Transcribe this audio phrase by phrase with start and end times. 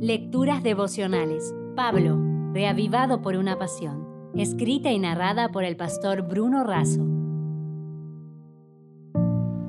[0.00, 1.54] Lecturas devocionales.
[1.74, 2.20] Pablo,
[2.52, 4.30] reavivado por una pasión.
[4.36, 7.00] Escrita y narrada por el pastor Bruno Razo.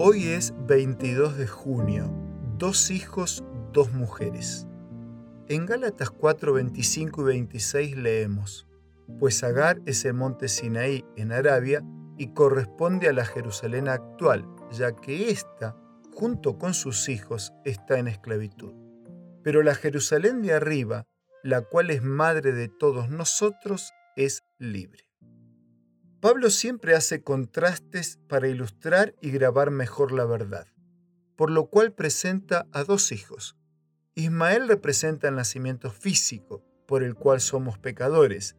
[0.00, 2.12] Hoy es 22 de junio.
[2.58, 4.66] Dos hijos, dos mujeres.
[5.46, 8.66] En Gálatas 4, 25 y 26 leemos,
[9.20, 11.84] Pues Agar es el monte Sinaí en Arabia
[12.18, 15.76] y corresponde a la Jerusalén actual, ya que ésta,
[16.12, 18.85] junto con sus hijos, está en esclavitud.
[19.46, 21.06] Pero la Jerusalén de arriba,
[21.44, 25.04] la cual es madre de todos nosotros, es libre.
[26.20, 30.66] Pablo siempre hace contrastes para ilustrar y grabar mejor la verdad,
[31.36, 33.56] por lo cual presenta a dos hijos.
[34.16, 38.56] Ismael representa el nacimiento físico, por el cual somos pecadores.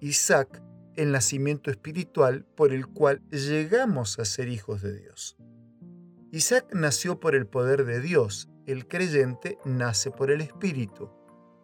[0.00, 0.62] Isaac,
[0.96, 5.36] el nacimiento espiritual, por el cual llegamos a ser hijos de Dios.
[6.32, 11.10] Isaac nació por el poder de Dios, el creyente nace por el Espíritu.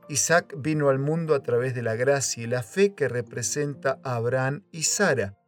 [0.09, 4.17] Isaac vino al mundo a través de la gracia y la fe que representa a
[4.17, 5.39] Abraham y Sara.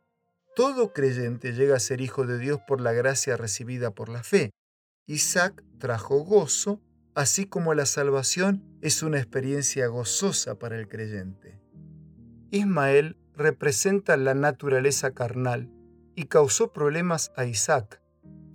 [0.54, 4.50] Todo creyente llega a ser hijo de Dios por la gracia recibida por la fe.
[5.06, 6.80] Isaac trajo gozo,
[7.16, 11.60] así como la salvación es una experiencia gozosa para el creyente.
[12.52, 15.70] Ismael representa la naturaleza carnal
[16.14, 18.00] y causó problemas a Isaac,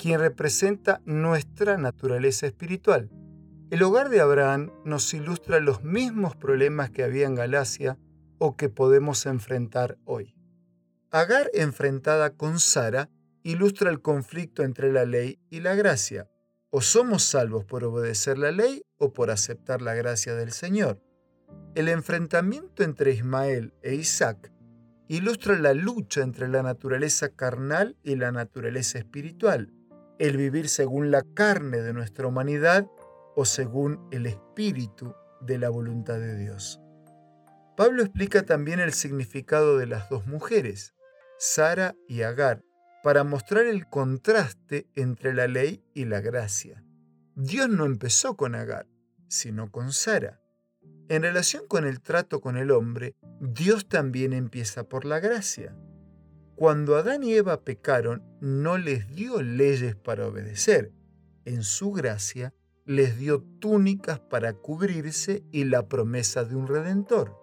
[0.03, 3.09] quien representa nuestra naturaleza espiritual.
[3.71, 7.97] El hogar de Abraham nos ilustra los mismos problemas que había en Galacia
[8.37, 10.35] o que podemos enfrentar hoy.
[11.09, 13.09] Agar enfrentada con Sara
[13.43, 16.29] ilustra el conflicto entre la ley y la gracia.
[16.69, 21.01] O somos salvos por obedecer la ley o por aceptar la gracia del Señor.
[21.75, 24.51] El enfrentamiento entre Ismael e Isaac
[25.07, 29.71] ilustra la lucha entre la naturaleza carnal y la naturaleza espiritual
[30.19, 32.87] el vivir según la carne de nuestra humanidad
[33.35, 36.79] o según el espíritu de la voluntad de Dios.
[37.75, 40.93] Pablo explica también el significado de las dos mujeres,
[41.39, 42.63] Sara y Agar,
[43.03, 46.83] para mostrar el contraste entre la ley y la gracia.
[47.35, 48.87] Dios no empezó con Agar,
[49.27, 50.39] sino con Sara.
[51.09, 55.75] En relación con el trato con el hombre, Dios también empieza por la gracia.
[56.55, 60.91] Cuando Adán y Eva pecaron, no les dio leyes para obedecer.
[61.45, 62.53] En su gracia,
[62.85, 67.37] les dio túnicas para cubrirse y la promesa de un redentor.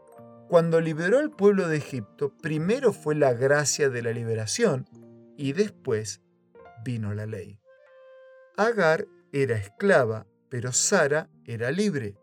[0.48, 4.86] Cuando liberó al pueblo de Egipto, primero fue la gracia de la liberación
[5.36, 6.20] y después
[6.84, 7.60] vino la ley.
[8.56, 12.16] Agar era esclava, pero Sara era libre.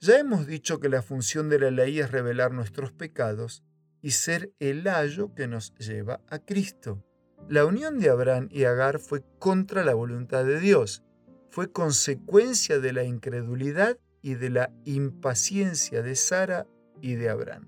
[0.00, 3.64] Ya hemos dicho que la función de la ley es revelar nuestros pecados
[4.04, 7.02] y ser el ayo que nos lleva a Cristo.
[7.48, 11.02] La unión de Abraham y Agar fue contra la voluntad de Dios,
[11.48, 16.66] fue consecuencia de la incredulidad y de la impaciencia de Sara
[17.00, 17.66] y de Abraham.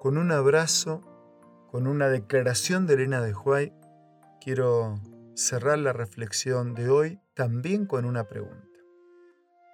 [0.00, 1.02] Con un abrazo,
[1.70, 3.72] con una declaración de Elena de Huay,
[4.40, 5.00] quiero
[5.36, 8.69] cerrar la reflexión de hoy también con una pregunta.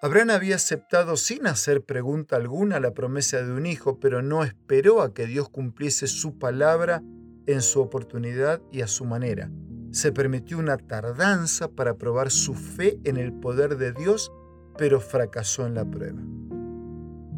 [0.03, 5.01] Abraham había aceptado sin hacer pregunta alguna la promesa de un hijo, pero no esperó
[5.01, 7.03] a que Dios cumpliese su palabra
[7.47, 9.51] en su oportunidad y a su manera.
[9.93, 14.31] Se permitió una tardanza para probar su fe en el poder de Dios,
[14.77, 16.21] pero fracasó en la prueba.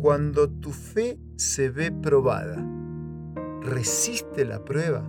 [0.01, 2.57] Cuando tu fe se ve probada,
[3.63, 5.09] resiste la prueba.